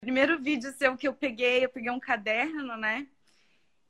primeiro 0.00 0.40
vídeo 0.40 0.72
seu 0.72 0.96
que 0.96 1.06
eu 1.06 1.14
peguei, 1.14 1.64
eu 1.64 1.68
peguei 1.68 1.90
um 1.90 2.00
caderno, 2.00 2.76
né? 2.76 3.06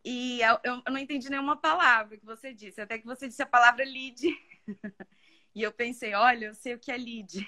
E 0.04 0.40
eu, 0.40 0.58
eu 0.64 0.92
não 0.92 0.98
entendi 0.98 1.30
nenhuma 1.30 1.56
palavra 1.56 2.16
que 2.16 2.24
você 2.24 2.52
disse, 2.52 2.80
até 2.80 2.98
que 2.98 3.06
você 3.06 3.28
disse 3.28 3.42
a 3.42 3.46
palavra 3.46 3.84
lead. 3.84 4.26
e 5.54 5.62
eu 5.62 5.72
pensei, 5.72 6.14
olha, 6.14 6.46
eu 6.46 6.54
sei 6.54 6.74
o 6.74 6.78
que 6.78 6.90
é 6.90 6.96
lead. 6.96 7.46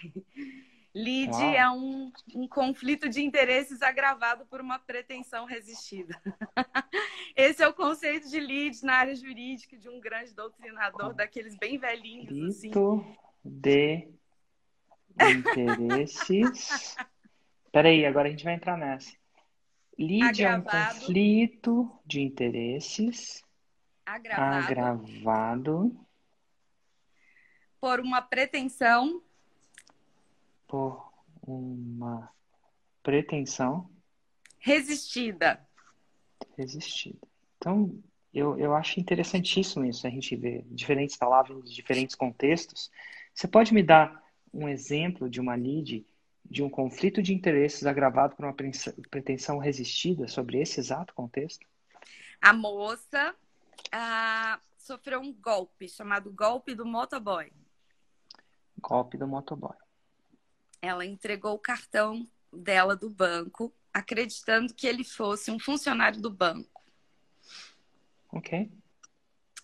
Lead 0.95 1.33
Uau. 1.33 1.55
é 1.55 1.71
um, 1.71 2.13
um 2.35 2.47
conflito 2.47 3.09
de 3.09 3.23
interesses 3.23 3.81
agravado 3.81 4.45
por 4.47 4.61
uma 4.61 4.79
pretensão 4.79 5.47
resistida. 5.47 6.21
Esse 7.35 7.63
é 7.63 7.69
o 7.69 7.75
conceito 7.75 8.29
de 8.29 8.39
lead 8.39 8.85
na 8.85 8.97
área 8.97 9.15
jurídica 9.15 9.77
de 9.79 9.89
um 9.89 9.99
grande 9.99 10.35
doutrinador, 10.35 11.15
daqueles 11.15 11.57
bem 11.57 11.79
velhinhos. 11.79 12.29
Conflito 12.29 12.49
assim. 12.49 12.71
de 15.17 15.31
interesses. 15.31 16.97
Peraí, 17.73 18.05
agora 18.05 18.29
a 18.29 18.31
gente 18.31 18.45
vai 18.45 18.55
entrar 18.55 18.77
nessa. 18.77 19.17
Lead 19.99 20.45
agravado. 20.45 20.69
é 20.69 20.81
um 20.81 20.89
conflito 20.89 22.01
de 22.05 22.21
interesses 22.21 23.43
agravado, 24.05 24.67
agravado 24.67 26.07
por 27.81 27.99
uma 27.99 28.23
pretensão 28.23 29.23
por 30.69 31.13
uma 31.47 32.33
pretensão 33.03 33.91
resistida. 34.59 35.67
Resistida. 36.57 37.19
Então, 37.57 38.03
eu, 38.33 38.59
eu 38.59 38.75
acho 38.75 39.01
interessantíssimo 39.01 39.85
isso, 39.85 40.07
a 40.07 40.11
gente 40.11 40.35
ver 40.37 40.65
diferentes 40.71 41.17
palavras 41.17 41.59
em 41.59 41.75
diferentes 41.75 42.15
contextos. 42.15 42.91
Você 43.35 43.47
pode 43.47 43.75
me 43.75 43.83
dar 43.83 44.23
um 44.53 44.69
exemplo 44.69 45.29
de 45.29 45.41
uma 45.41 45.55
lead, 45.55 46.07
de 46.53 46.63
um 46.63 46.71
conflito 46.71 47.23
de 47.23 47.35
interesses 47.35 47.87
agravado 47.87 48.37
por 48.37 48.45
uma 48.45 48.55
pretensão 49.11 49.59
resistida 49.59 50.29
sobre 50.29 50.61
esse 50.61 50.79
exato 50.79 51.15
contexto? 51.15 51.67
A 52.41 52.53
moça 52.53 53.35
ah, 53.91 54.61
sofreu 54.77 55.21
um 55.21 55.33
golpe, 55.33 55.89
chamado 55.89 56.31
golpe 56.31 56.75
do 56.75 56.85
motoboy. 56.85 57.51
Golpe 58.79 59.17
do 59.17 59.27
motoboy 59.27 59.77
ela 60.83 61.07
entregou 61.07 61.55
o 61.55 61.59
cartão 61.59 62.29
dela 62.53 62.97
do 62.97 63.09
banco, 63.09 63.73
acreditando 63.95 64.75
que 64.75 64.87
ele 64.87 65.05
fosse 65.05 65.51
um 65.51 65.59
funcionário 65.59 66.21
do 66.21 66.29
banco. 66.29 66.83
Ok. 68.33 68.69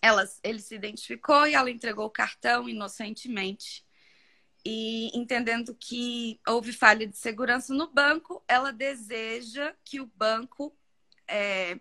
Ela, 0.00 0.24
ele 0.44 0.60
se 0.60 0.76
identificou 0.76 1.44
e 1.46 1.54
ela 1.54 1.70
entregou 1.70 2.06
o 2.06 2.10
cartão 2.10 2.68
inocentemente. 2.68 3.84
E 4.64 5.16
entendendo 5.18 5.74
que 5.74 6.40
houve 6.46 6.72
falha 6.72 7.06
de 7.06 7.16
segurança 7.16 7.72
no 7.72 7.90
banco, 7.90 8.42
ela 8.46 8.72
deseja 8.72 9.74
que 9.84 10.00
o 10.00 10.06
banco 10.06 10.76
é, 11.26 11.78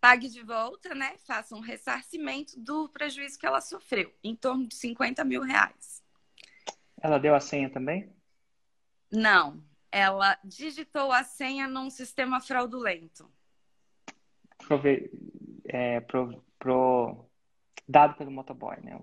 pague 0.00 0.28
de 0.28 0.42
volta, 0.42 0.94
né? 0.94 1.16
Faça 1.18 1.54
um 1.54 1.60
ressarcimento 1.60 2.58
do 2.58 2.88
prejuízo 2.88 3.38
que 3.38 3.46
ela 3.46 3.60
sofreu, 3.60 4.12
em 4.22 4.34
torno 4.34 4.66
de 4.66 4.74
50 4.74 5.24
mil 5.24 5.42
reais. 5.42 6.02
Ela 7.00 7.18
deu 7.18 7.34
a 7.34 7.40
senha 7.40 7.70
também? 7.70 8.10
Não, 9.10 9.62
ela 9.90 10.38
digitou 10.44 11.12
a 11.12 11.22
senha 11.22 11.68
num 11.68 11.88
sistema 11.88 12.40
fraudulento. 12.40 13.30
Prove... 14.58 15.10
É, 15.66 16.00
pro, 16.00 16.44
pro... 16.58 17.24
Dado 17.88 18.14
pelo 18.16 18.30
motoboy, 18.30 18.76
né? 18.82 18.98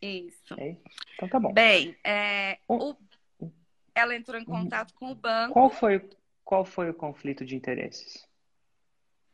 Isso. 0.00 0.54
É? 0.58 0.76
Então 1.14 1.28
tá 1.28 1.40
bom. 1.40 1.52
Bem, 1.52 1.96
é, 2.04 2.58
o... 2.68 2.94
ela 3.94 4.14
entrou 4.14 4.40
em 4.40 4.44
contato 4.44 4.94
com 4.94 5.10
o 5.10 5.14
banco. 5.14 5.54
Qual 5.54 5.70
foi, 5.70 6.08
qual 6.44 6.64
foi 6.64 6.90
o 6.90 6.94
conflito 6.94 7.44
de 7.44 7.56
interesses? 7.56 8.28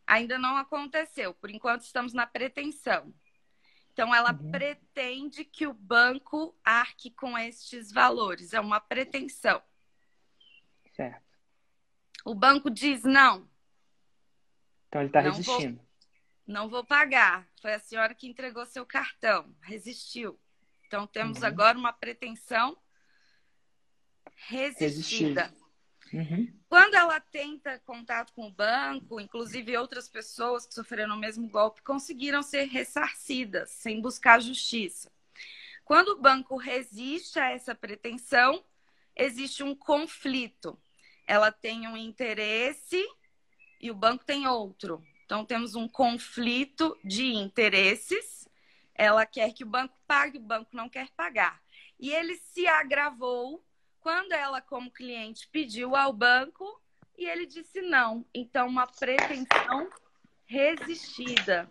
Ainda 0.07 0.39
não 0.39 0.57
aconteceu. 0.57 1.35
Por 1.35 1.51
enquanto 1.51 1.83
estamos 1.83 2.13
na 2.13 2.27
pretensão. 2.27 3.13
Então, 3.93 4.15
ela 4.15 4.33
uhum. 4.33 4.51
pretende 4.51 5.45
que 5.45 5.67
o 5.67 5.75
banco 5.75 6.57
arque 6.65 7.11
com 7.11 7.37
estes 7.37 7.93
valores. 7.93 8.55
É 8.55 8.61
uma 8.61 8.81
pretensão. 8.81 9.61
Certo. 10.95 11.23
O 12.25 12.35
banco 12.35 12.71
diz 12.71 13.03
não. 13.03 13.49
Então 14.89 15.01
ele 15.01 15.09
está 15.09 15.21
resistindo. 15.21 15.77
Vou, 15.77 15.87
não 16.51 16.69
vou 16.69 16.85
pagar. 16.85 17.47
Foi 17.61 17.75
a 17.75 17.79
senhora 17.79 18.15
que 18.15 18.27
entregou 18.27 18.65
seu 18.67 18.85
cartão. 18.85 19.55
Resistiu. 19.63 20.39
Então 20.87 21.07
temos 21.07 21.39
uhum. 21.39 21.47
agora 21.47 21.79
uma 21.79 21.93
pretensão 21.93 22.77
resistida. 24.35 25.53
Uhum. 26.13 26.53
Quando 26.69 26.95
ela 26.95 27.21
tenta 27.21 27.79
contato 27.81 28.33
com 28.33 28.49
o 28.49 28.53
banco, 28.53 29.21
inclusive 29.21 29.77
outras 29.77 30.09
pessoas 30.09 30.67
que 30.67 30.75
sofreram 30.75 31.15
o 31.15 31.19
mesmo 31.19 31.49
golpe 31.49 31.83
conseguiram 31.83 32.43
ser 32.43 32.65
ressarcidas 32.65 33.71
sem 33.71 34.01
buscar 34.01 34.41
justiça. 34.41 35.11
Quando 35.85 36.09
o 36.09 36.21
banco 36.21 36.57
resiste 36.57 37.39
a 37.39 37.51
essa 37.51 37.75
pretensão, 37.75 38.65
existe 39.15 39.63
um 39.63 39.75
conflito 39.75 40.79
ela 41.31 41.53
tem 41.53 41.87
um 41.87 41.97
interesse 41.97 43.01
e 43.81 43.89
o 43.89 43.95
banco 43.95 44.25
tem 44.25 44.49
outro. 44.49 45.01
Então, 45.31 45.45
temos 45.45 45.77
um 45.77 45.87
conflito 45.87 46.99
de 47.05 47.33
interesses. 47.35 48.49
Ela 48.93 49.25
quer 49.25 49.53
que 49.53 49.63
o 49.63 49.67
banco 49.67 49.95
pague, 50.05 50.39
o 50.39 50.43
banco 50.43 50.71
não 50.73 50.89
quer 50.89 51.09
pagar. 51.11 51.63
E 52.01 52.11
ele 52.11 52.35
se 52.35 52.67
agravou 52.67 53.65
quando 54.01 54.33
ela, 54.33 54.61
como 54.61 54.91
cliente, 54.91 55.49
pediu 55.53 55.95
ao 55.95 56.13
banco 56.13 56.83
e 57.17 57.27
ele 57.27 57.47
disse 57.47 57.81
não. 57.81 58.27
Então, 58.35 58.67
uma 58.67 58.89
pretensão 58.89 59.89
resistida. 60.47 61.71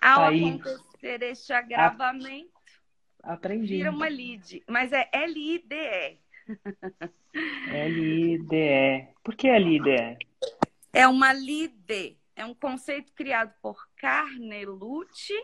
Ao 0.00 0.24
Aí, 0.24 0.42
acontecer 0.42 1.22
este 1.24 1.52
agravamento, 1.52 2.50
aprendi. 3.22 3.76
vira 3.76 3.90
uma 3.90 4.08
lead. 4.08 4.62
Mas 4.66 4.94
é 4.94 5.10
L-I-D-E. 5.12 6.18
L-I-D-E. 7.70 9.08
Por 9.22 9.36
que 9.36 9.46
L-I-D-E? 9.46 10.16
É 10.90 11.06
uma 11.06 11.34
LIDE. 11.34 12.23
É 12.36 12.44
um 12.44 12.54
conceito 12.54 13.12
criado 13.12 13.54
por 13.62 13.88
Carnelucci, 13.96 15.34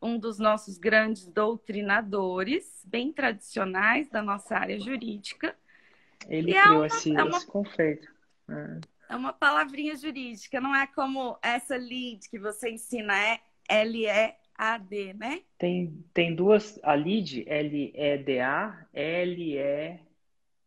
um 0.00 0.18
dos 0.18 0.38
nossos 0.38 0.78
grandes 0.78 1.26
doutrinadores, 1.26 2.84
bem 2.86 3.12
tradicionais 3.12 4.08
da 4.08 4.22
nossa 4.22 4.56
área 4.56 4.78
jurídica. 4.78 5.56
Ele 6.28 6.52
e 6.52 6.54
é 6.54 6.62
criou 6.62 6.74
é 6.74 6.78
uma, 6.78 6.86
esse, 6.86 7.16
é 7.16 7.22
uma, 7.22 7.36
esse 7.36 7.46
conceito. 7.46 8.08
É. 8.48 8.80
é 9.10 9.16
uma 9.16 9.32
palavrinha 9.32 9.96
jurídica, 9.96 10.60
não 10.60 10.74
é 10.74 10.86
como 10.86 11.38
essa 11.42 11.76
lead 11.76 12.28
que 12.28 12.38
você 12.38 12.70
ensina, 12.70 13.16
é 13.16 13.40
L-E-A-D, 13.68 15.14
né? 15.14 15.42
Tem, 15.58 16.04
tem 16.12 16.34
duas, 16.34 16.78
a 16.82 16.94
lead, 16.94 17.44
L-E-D-A, 17.48 18.86
L-E... 18.92 20.00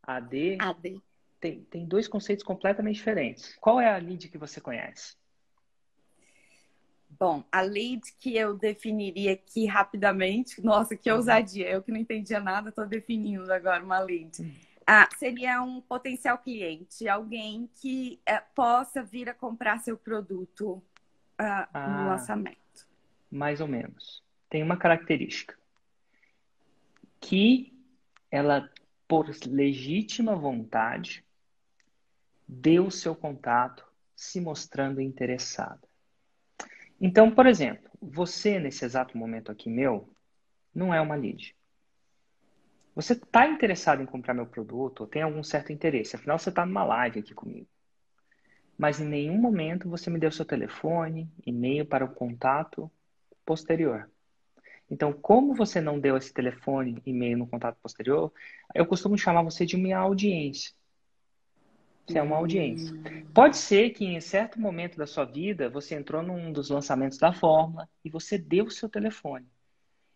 AD, 0.08 0.58
AD. 0.60 1.02
Tem, 1.40 1.64
tem 1.64 1.86
dois 1.86 2.08
conceitos 2.08 2.44
completamente 2.44 2.96
diferentes. 2.96 3.56
Qual 3.60 3.80
é 3.80 3.94
a 3.94 3.98
lead 3.98 4.30
que 4.30 4.38
você 4.38 4.62
conhece? 4.62 5.16
Bom, 7.20 7.44
a 7.52 7.62
lead 7.62 8.02
que 8.20 8.36
eu 8.36 8.58
definiria 8.58 9.34
aqui 9.34 9.66
rapidamente, 9.66 10.62
nossa, 10.62 10.96
que 10.96 11.10
ousadia, 11.12 11.70
eu 11.70 11.82
que 11.82 11.92
não 11.92 12.00
entendia 12.00 12.40
nada, 12.40 12.70
estou 12.70 12.86
definindo 12.86 13.52
agora 13.52 13.84
uma 13.84 14.00
lead. 14.00 14.32
Ah, 14.86 15.08
seria 15.18 15.62
um 15.62 15.82
potencial 15.82 16.38
cliente, 16.38 17.08
alguém 17.08 17.70
que 17.82 18.20
é, 18.26 18.40
possa 18.40 19.02
vir 19.02 19.30
a 19.30 19.34
comprar 19.34 19.80
seu 19.80 19.98
produto 19.98 20.84
ah, 21.38 21.68
ah, 21.74 21.88
no 21.90 22.10
lançamento. 22.10 22.88
Mais 23.32 23.62
ou 23.62 23.68
menos. 23.68 24.24
Tem 24.50 24.62
uma 24.62 24.78
característica 24.78 25.58
que 27.20 27.74
ela 28.30 28.70
por 29.08 29.30
legítima 29.48 30.36
vontade, 30.36 31.24
deu 32.48 32.88
o 32.88 32.92
seu 32.92 33.16
contato 33.16 33.86
se 34.16 34.40
mostrando 34.40 35.02
interessada. 35.02 35.88
Então, 37.06 37.30
por 37.30 37.46
exemplo, 37.46 37.88
você 38.02 38.58
nesse 38.60 38.84
exato 38.84 39.16
momento 39.16 39.52
aqui 39.52 39.70
meu 39.70 40.10
não 40.74 40.92
é 40.92 41.00
uma 41.00 41.14
lead. 41.14 41.56
Você 42.96 43.14
está 43.14 43.46
interessado 43.46 44.02
em 44.02 44.08
comprar 44.08 44.34
meu 44.34 44.48
produto 44.48 45.02
ou 45.02 45.08
tem 45.08 45.22
algum 45.22 45.44
certo 45.44 45.72
interesse, 45.72 46.16
afinal 46.16 46.40
você 46.40 46.50
está 46.50 46.66
numa 46.66 46.84
live 46.84 47.20
aqui 47.20 47.32
comigo. 47.36 47.68
Mas 48.76 49.00
em 49.00 49.06
nenhum 49.06 49.38
momento 49.38 49.88
você 49.88 50.10
me 50.10 50.18
deu 50.18 50.32
seu 50.32 50.46
telefone, 50.46 51.30
e-mail 51.46 51.86
para 51.86 52.04
o 52.04 52.12
contato 52.12 52.90
posterior. 53.46 54.10
Então, 54.90 55.14
como 55.14 55.54
você 55.54 55.80
não 55.80 56.00
deu 56.00 56.18
esse 56.18 56.34
telefone, 56.34 57.04
e-mail 57.06 57.38
no 57.38 57.46
contato 57.46 57.78
posterior, 57.84 58.34
eu 58.74 58.88
costumo 58.88 59.16
chamar 59.16 59.44
você 59.44 59.64
de 59.64 59.78
minha 59.78 60.00
audiência. 60.00 60.74
Você 62.06 62.20
é 62.20 62.22
uma 62.22 62.38
audiência. 62.38 62.96
Pode 63.34 63.58
ser 63.58 63.90
que 63.92 64.06
em 64.06 64.20
certo 64.22 64.60
momento 64.60 64.98
da 64.98 65.08
sua 65.08 65.26
vida 65.26 65.70
você 65.70 65.96
entrou 65.96 66.22
num 66.22 66.52
dos 66.52 66.70
lançamentos 66.70 67.18
da 67.18 67.34
Fórmula 67.34 67.90
e 68.04 68.10
você 68.10 68.38
deu 68.38 68.66
o 68.66 68.72
seu 68.72 68.88
telefone. 68.88 69.48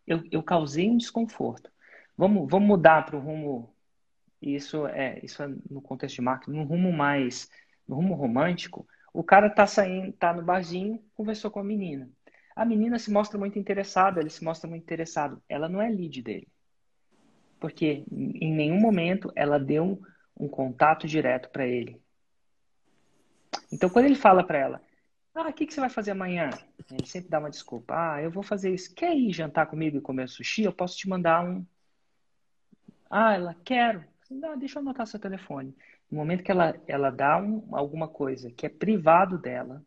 Eu, 0.06 0.24
eu 0.31 0.44
causei 0.44 0.89
um 0.89 0.97
desconforto. 0.97 1.71
Vamos, 2.18 2.50
vamos 2.50 2.68
mudar 2.68 3.06
para 3.06 3.18
o 3.18 3.19
rumo. 3.19 3.74
Isso 4.41 4.88
é, 4.88 5.19
isso 5.24 5.41
é 5.44 5.47
no 5.69 5.81
contexto 5.81 6.15
de 6.15 6.21
marketing, 6.21 6.57
no 6.57 6.63
rumo 6.63 6.91
mais 6.94 7.50
no 7.89 7.95
rumo 7.95 8.13
romântico, 8.13 8.88
o 9.12 9.24
cara 9.24 9.50
tá 9.50 9.65
saindo, 9.65 10.13
tá 10.13 10.31
no 10.31 10.44
barzinho, 10.44 11.03
conversou 11.15 11.50
com 11.50 11.59
a 11.59 11.63
menina. 11.63 12.07
A 12.56 12.63
menina 12.63 13.00
se 13.00 13.12
mostra 13.12 13.39
muito 13.39 13.57
interessada, 13.57 14.19
ele 14.19 14.30
se 14.30 14.44
mostra 14.44 14.69
muito 14.69 14.83
interessado. 14.83 15.41
Ela 15.50 15.68
não 15.68 15.81
é 15.81 15.89
lead 15.89 16.21
dele. 16.21 16.47
Porque 17.59 18.03
em 18.09 18.53
nenhum 18.53 18.80
momento 18.80 19.31
ela 19.36 19.59
deu 19.59 20.00
um, 20.39 20.47
contato 20.47 21.07
direto 21.07 21.50
para 21.50 21.65
ele. 21.68 22.01
Então, 23.71 23.89
quando 23.89 24.06
ele 24.06 24.15
fala 24.15 24.44
para 24.44 24.57
ela, 24.57 24.81
ah, 25.36 25.50
o 25.50 25.53
que, 25.53 25.65
que 25.65 25.74
você 25.74 25.80
vai 25.80 25.89
fazer 25.89 26.12
amanhã? 26.12 26.50
Ele 26.91 27.06
sempre 27.06 27.30
dá 27.30 27.39
uma 27.39 27.50
desculpa. 27.50 27.94
Ah, 27.95 28.21
eu 28.21 28.31
vou 28.31 28.44
fazer 28.44 28.74
isso. 28.74 28.94
Quer 28.94 29.15
ir 29.15 29.31
jantar 29.31 29.68
comigo 29.68 29.97
e 29.97 30.01
comer 30.01 30.27
sushi? 30.27 30.63
Eu 30.63 30.74
posso 30.74 30.97
te 30.97 31.07
mandar 31.07 31.44
um. 31.44 31.65
Ah, 33.09 33.33
ela, 33.33 33.56
quero. 33.63 34.03
Não, 34.30 34.57
deixa 34.57 34.77
eu 34.77 34.81
anotar 34.81 35.07
seu 35.07 35.19
telefone. 35.19 35.75
No 36.12 36.18
momento 36.18 36.44
que 36.44 36.51
ela, 36.51 36.75
ela 36.88 37.09
dá 37.09 37.38
um, 37.38 37.75
alguma 37.75 38.07
coisa 38.07 38.51
que 38.51 38.65
é 38.65 38.69
privado 38.69 39.38
dela, 39.38 39.83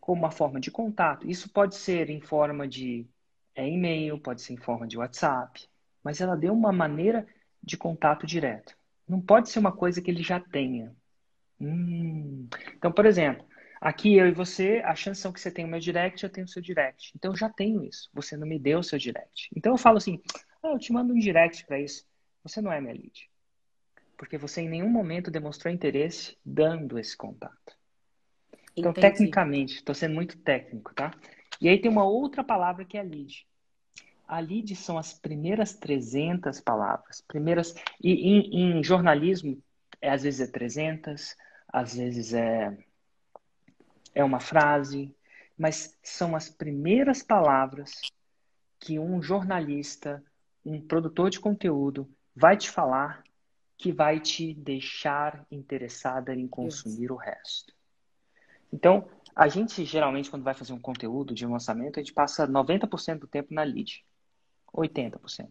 como 0.00 0.22
uma 0.22 0.30
forma 0.30 0.58
de 0.58 0.70
contato, 0.70 1.28
isso 1.28 1.48
pode 1.50 1.76
ser 1.76 2.10
em 2.10 2.20
forma 2.20 2.66
de 2.66 3.06
é, 3.54 3.68
e-mail, 3.68 4.18
pode 4.18 4.42
ser 4.42 4.54
em 4.54 4.56
forma 4.56 4.86
de 4.86 4.98
WhatsApp, 4.98 5.68
mas 6.02 6.20
ela 6.20 6.36
deu 6.36 6.52
uma 6.52 6.72
maneira 6.72 7.26
de 7.62 7.76
contato 7.76 8.26
direto. 8.26 8.76
Não 9.10 9.20
pode 9.20 9.50
ser 9.50 9.58
uma 9.58 9.72
coisa 9.72 10.00
que 10.00 10.08
ele 10.08 10.22
já 10.22 10.38
tenha. 10.38 10.94
Hum. 11.60 12.46
Então, 12.76 12.92
por 12.92 13.04
exemplo, 13.04 13.44
aqui 13.80 14.14
eu 14.14 14.28
e 14.28 14.32
você, 14.32 14.80
a 14.84 14.94
chance 14.94 15.20
são 15.20 15.32
que 15.32 15.40
você 15.40 15.50
tem 15.50 15.64
o 15.64 15.68
meu 15.68 15.80
direct, 15.80 16.22
eu 16.22 16.30
tenho 16.30 16.44
o 16.44 16.48
seu 16.48 16.62
direct. 16.62 17.10
Então, 17.16 17.32
eu 17.32 17.36
já 17.36 17.50
tenho 17.50 17.82
isso. 17.82 18.08
Você 18.14 18.36
não 18.36 18.46
me 18.46 18.56
deu 18.56 18.78
o 18.78 18.84
seu 18.84 19.00
direct. 19.00 19.48
Então, 19.56 19.72
eu 19.72 19.76
falo 19.76 19.96
assim, 19.96 20.22
ah, 20.62 20.68
eu 20.68 20.78
te 20.78 20.92
mando 20.92 21.12
um 21.12 21.18
direct 21.18 21.66
para 21.66 21.80
isso. 21.80 22.06
Você 22.44 22.62
não 22.62 22.70
é 22.70 22.80
minha 22.80 22.94
lead. 22.94 23.28
Porque 24.16 24.38
você 24.38 24.60
em 24.60 24.68
nenhum 24.68 24.88
momento 24.88 25.28
demonstrou 25.28 25.74
interesse 25.74 26.38
dando 26.44 26.96
esse 26.96 27.16
contato. 27.16 27.76
Então, 28.76 28.92
Entendi. 28.92 29.08
tecnicamente, 29.08 29.74
estou 29.74 29.94
sendo 29.94 30.14
muito 30.14 30.38
técnico, 30.38 30.94
tá? 30.94 31.10
E 31.60 31.68
aí 31.68 31.80
tem 31.80 31.90
uma 31.90 32.04
outra 32.04 32.44
palavra 32.44 32.84
que 32.84 32.96
é 32.96 33.02
lead. 33.02 33.44
A 34.30 34.38
lead 34.38 34.76
são 34.76 34.96
as 34.96 35.12
primeiras 35.12 35.74
300 35.74 36.60
palavras. 36.60 37.20
Primeiras 37.20 37.74
E 38.00 38.12
em, 38.12 38.78
em 38.78 38.84
jornalismo, 38.84 39.60
é, 40.00 40.08
às 40.08 40.22
vezes 40.22 40.40
é 40.40 40.46
300, 40.46 41.36
às 41.66 41.96
vezes 41.96 42.32
é, 42.32 42.78
é 44.14 44.22
uma 44.22 44.38
frase, 44.38 45.12
mas 45.58 45.98
são 46.00 46.36
as 46.36 46.48
primeiras 46.48 47.24
palavras 47.24 48.00
que 48.78 49.00
um 49.00 49.20
jornalista, 49.20 50.22
um 50.64 50.80
produtor 50.80 51.28
de 51.28 51.40
conteúdo 51.40 52.08
vai 52.32 52.56
te 52.56 52.70
falar 52.70 53.24
que 53.76 53.90
vai 53.90 54.20
te 54.20 54.54
deixar 54.54 55.44
interessada 55.50 56.36
em 56.36 56.46
consumir 56.46 57.06
Isso. 57.06 57.14
o 57.14 57.16
resto. 57.16 57.74
Então, 58.72 59.08
a 59.34 59.48
gente 59.48 59.84
geralmente, 59.84 60.30
quando 60.30 60.44
vai 60.44 60.54
fazer 60.54 60.72
um 60.72 60.80
conteúdo 60.80 61.34
de 61.34 61.44
lançamento, 61.44 61.98
a 61.98 62.02
gente 62.02 62.14
passa 62.14 62.46
90% 62.46 63.18
do 63.18 63.26
tempo 63.26 63.52
na 63.52 63.64
lead. 63.64 64.04
80%. 64.74 65.48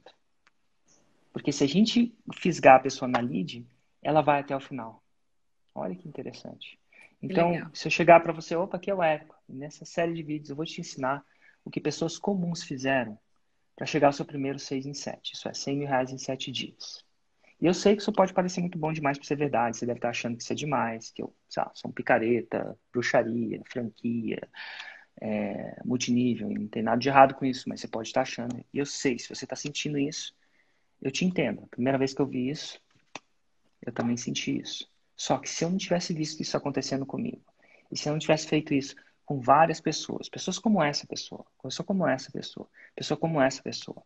Porque 1.32 1.52
se 1.52 1.64
a 1.64 1.68
gente 1.68 2.16
fisgar 2.34 2.78
a 2.78 2.80
pessoa 2.80 3.08
na 3.08 3.20
lead, 3.20 3.66
ela 4.02 4.22
vai 4.22 4.40
até 4.40 4.56
o 4.56 4.60
final. 4.60 5.04
Olha 5.76 5.96
que 5.96 6.08
interessante. 6.08 6.80
Então, 7.22 7.52
Legal. 7.52 7.70
se 7.74 7.88
eu 7.88 7.92
chegar 7.92 8.20
para 8.22 8.34
você, 8.34 8.56
opa, 8.56 8.78
aqui 8.78 8.90
é 8.90 8.96
o 8.96 9.04
Érico. 9.04 9.36
Nessa 9.48 9.86
série 9.86 10.14
de 10.14 10.24
vídeos 10.24 10.50
eu 10.50 10.56
vou 10.56 10.66
te 10.66 10.82
ensinar 10.82 11.24
o 11.64 11.70
que 11.70 11.82
pessoas 11.82 12.18
comuns 12.18 12.64
fizeram 12.64 13.18
para 13.76 13.86
chegar 13.86 14.08
ao 14.08 14.14
seu 14.14 14.26
primeiro 14.26 14.58
6 14.58 14.86
em 14.86 14.94
7. 14.94 15.34
Isso 15.34 15.48
é 15.48 15.54
100 15.54 15.78
mil 15.78 15.88
reais 15.88 16.12
em 16.12 16.18
7 16.18 16.52
dias. 16.52 17.06
E 17.62 17.66
eu 17.66 17.74
sei 17.74 17.96
que 17.96 18.02
isso 18.02 18.14
pode 18.14 18.34
parecer 18.34 18.62
muito 18.62 18.78
bom 18.78 18.92
demais 18.94 19.18
para 19.18 19.28
ser 19.28 19.36
verdade. 19.36 19.78
Você 19.78 19.86
deve 19.86 19.98
estar 19.98 20.10
achando 20.10 20.38
que 20.38 20.44
isso 20.44 20.54
é 20.54 20.56
demais, 20.56 21.12
que 21.12 21.22
eu 21.22 21.34
lá, 21.58 21.70
sou 21.74 21.92
um 21.92 21.94
picareta, 21.94 22.78
bruxaria, 22.92 23.62
franquia, 23.70 24.48
é, 25.22 25.82
multinível. 25.86 26.50
Não 26.50 26.68
tem 26.68 26.84
nada 26.84 27.00
de 27.00 27.10
errado 27.10 27.34
com 27.36 27.46
isso, 27.46 27.68
mas 27.68 27.82
você 27.82 27.88
pode 27.88 28.10
estar 28.10 28.22
achando. 28.22 28.64
E 28.74 28.78
eu 28.78 28.86
sei, 28.86 29.20
se 29.20 29.30
você 29.30 29.46
está 29.46 29.56
sentindo 29.56 29.98
isso, 29.98 30.34
eu 31.02 31.12
te 31.12 31.26
entendo. 31.26 31.64
A 31.64 31.68
primeira 31.68 31.98
vez 31.98 32.14
que 32.14 32.22
eu 32.22 32.28
vi 32.28 32.50
isso, 32.50 32.80
eu 33.86 33.92
também 33.92 34.18
senti 34.18 34.60
isso. 34.60 34.90
Só 35.16 35.38
que 35.38 35.50
se 35.50 35.64
eu 35.64 35.70
não 35.70 35.78
tivesse 35.78 36.14
visto 36.14 36.42
isso 36.42 36.56
acontecendo 36.56 37.06
comigo, 37.06 37.42
e 37.92 37.98
se 37.98 38.08
eu 38.08 38.14
não 38.14 38.20
tivesse 38.20 38.48
feito 38.48 38.74
isso 38.74 38.96
com 39.26 39.40
várias 39.40 39.80
pessoas, 39.80 40.30
pessoas 40.30 40.58
como 40.58 40.82
essa 40.82 41.06
pessoa, 41.06 41.46
pessoa 41.62 41.86
como 41.86 42.08
essa 42.08 42.32
pessoa, 42.32 42.68
pessoa 42.96 43.18
como 43.18 43.42
essa 43.42 43.62
pessoa, 43.62 44.04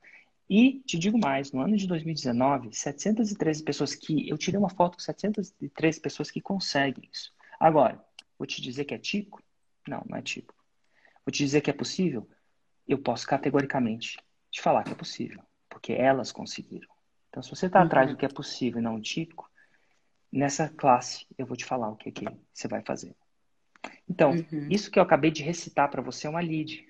e 0.50 0.82
te 0.86 0.98
digo 1.00 1.18
mais, 1.18 1.52
no 1.52 1.62
ano 1.62 1.78
de 1.78 1.88
2019, 1.88 2.74
713 2.74 3.64
pessoas 3.64 3.96
que. 3.96 4.28
Eu 4.28 4.38
tirei 4.38 4.60
uma 4.60 4.70
foto 4.70 4.98
com 4.98 5.04
713 5.04 6.02
pessoas 6.02 6.30
que 6.30 6.42
conseguem 6.42 7.10
isso. 7.12 7.32
Agora, 7.60 8.04
vou 8.38 8.46
te 8.46 8.62
dizer 8.62 8.86
que 8.86 8.94
é 8.94 8.98
típico? 8.98 9.42
Não, 9.88 10.04
não 10.08 10.18
é 10.18 10.22
típico. 10.22 10.63
Vou 11.26 11.32
te 11.32 11.44
dizer 11.44 11.62
que 11.62 11.70
é 11.70 11.74
possível? 11.74 12.28
Eu 12.88 12.98
posso 12.98 13.26
categoricamente 13.28 14.18
te 14.52 14.62
falar 14.62 14.84
que 14.84 14.92
é 14.92 14.96
possível, 14.96 15.42
porque 15.70 15.94
elas 15.94 16.32
conseguiram. 16.32 16.90
Então, 17.30 17.42
se 17.42 17.50
você 17.50 17.66
está 17.66 17.80
uhum. 17.80 17.86
atrás 17.86 18.12
do 18.12 18.18
que 18.18 18.26
é 18.26 18.30
possível 18.30 18.80
e 18.80 18.84
não 18.84 19.02
típico, 19.02 19.50
nessa 20.32 20.70
classe 20.70 21.26
eu 21.38 21.46
vou 21.46 21.58
te 21.58 21.66
falar 21.66 21.90
o 21.90 21.96
que, 21.96 22.10
é 22.10 22.12
que 22.12 22.26
você 22.54 22.68
vai 22.68 22.82
fazer. 22.82 23.16
Então, 24.08 24.32
uhum. 24.32 24.68
isso 24.70 24.92
que 24.92 25.00
eu 25.00 25.04
acabei 25.04 25.32
de 25.32 25.44
recitar 25.44 25.90
para 25.90 26.02
você 26.02 26.28
é 26.28 26.30
uma 26.30 26.42
lead. 26.42 26.86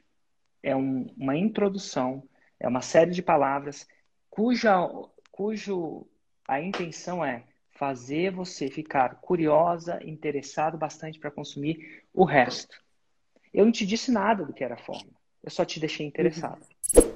É 0.61 0.75
um, 0.75 1.07
uma 1.17 1.35
introdução 1.37 2.27
é 2.63 2.67
uma 2.67 2.81
série 2.81 3.11
de 3.11 3.21
palavras 3.21 3.85
cuja, 4.29 4.73
cujo 5.29 6.07
a 6.47 6.61
intenção 6.61 7.23
é 7.23 7.43
fazer 7.71 8.31
você 8.31 8.69
ficar 8.69 9.15
curiosa, 9.15 9.99
interessado 10.03 10.77
bastante 10.77 11.19
para 11.19 11.29
consumir 11.29 12.03
o 12.13 12.23
resto. 12.23 12.81
Eu 13.53 13.65
não 13.65 13.71
te 13.71 13.85
disse 13.85 14.11
nada 14.11 14.43
do 14.43 14.53
que 14.53 14.63
era 14.63 14.75
a 14.75 14.83
forma. 14.83 15.11
Eu 15.43 15.51
só 15.51 15.63
te 15.63 15.79
deixei 15.79 16.05
interessado. 16.05 16.61
Uhum. 16.95 17.12